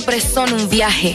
[0.00, 1.14] Siempre son un viaje.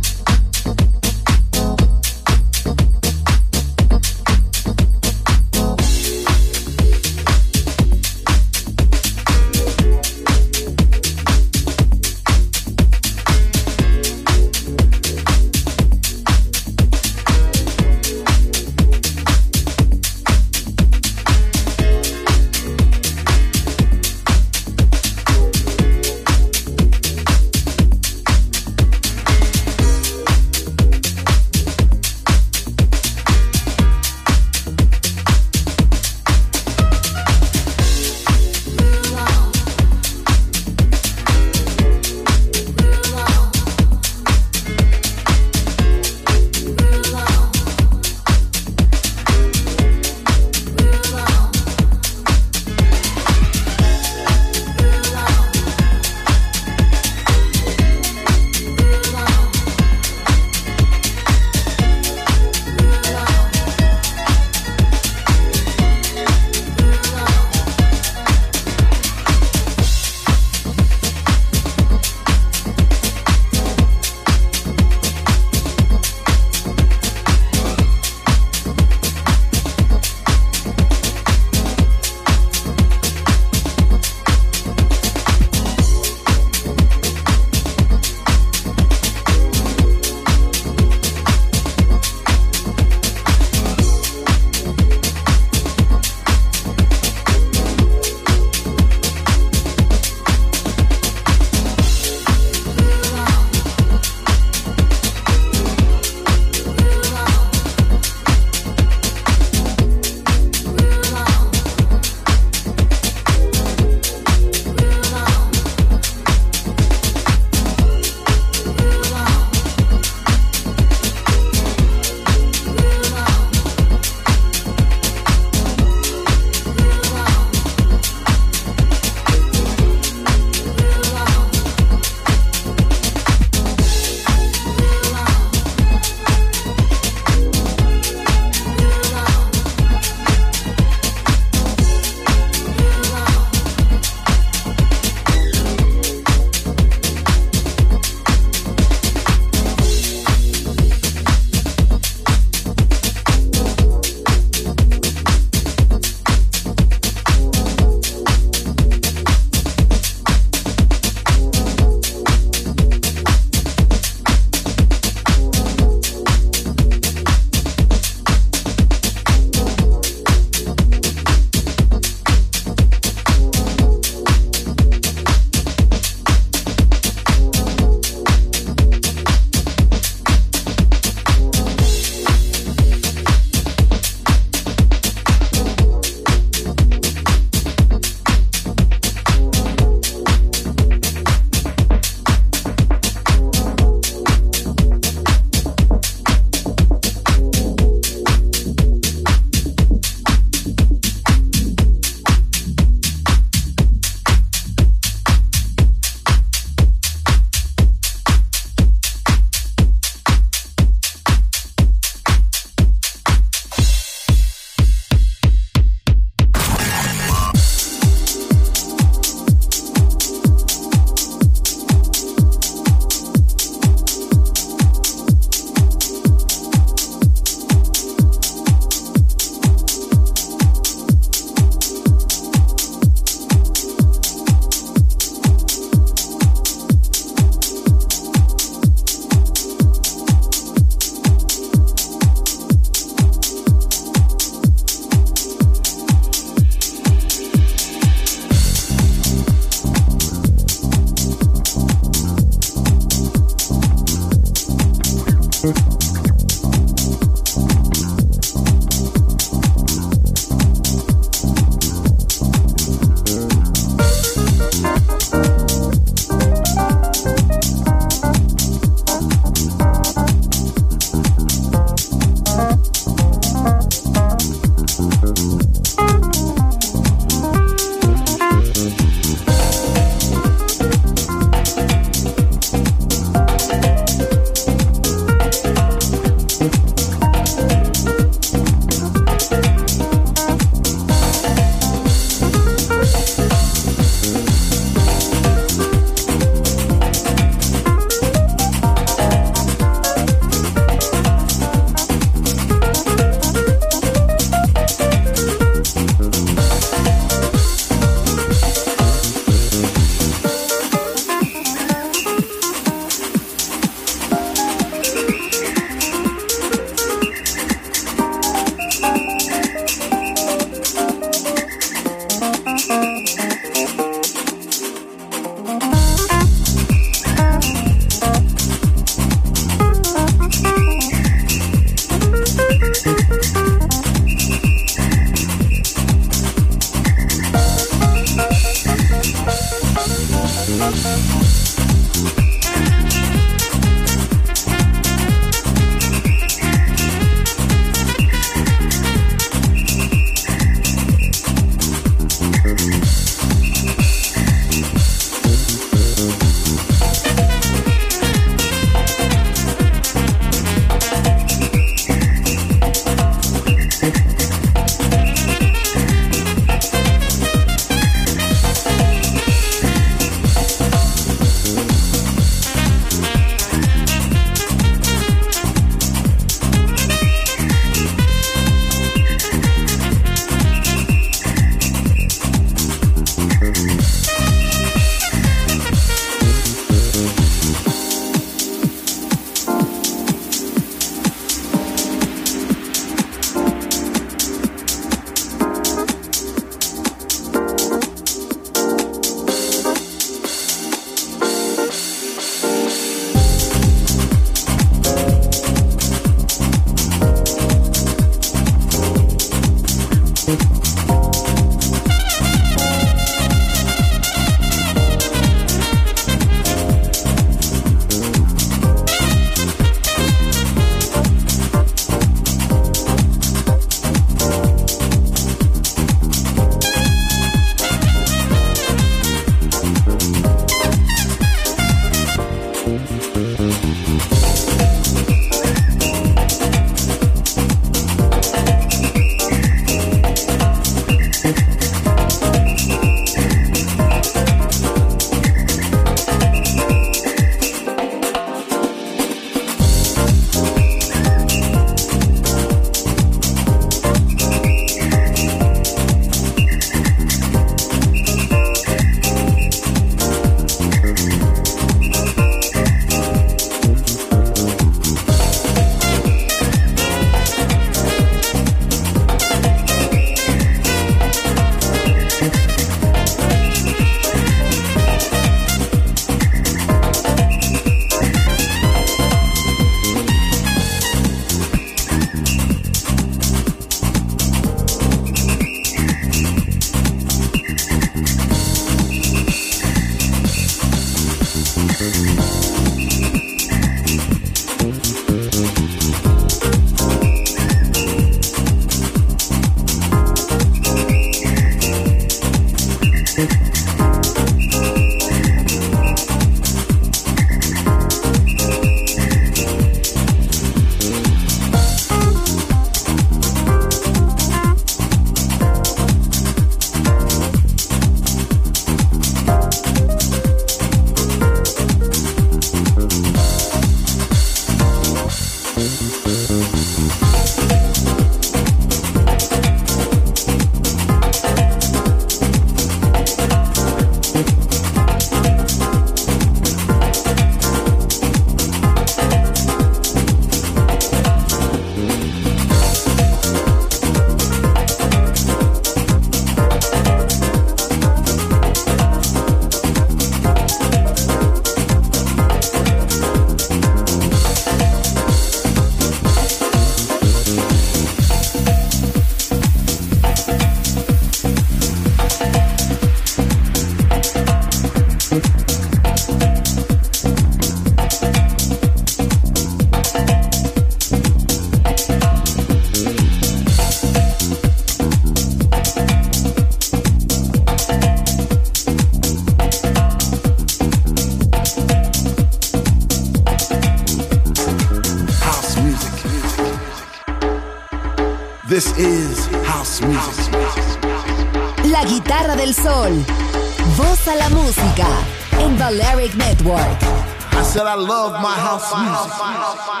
[597.87, 600.00] I I love my house music.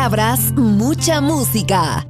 [0.00, 2.09] Palabras, mucha música.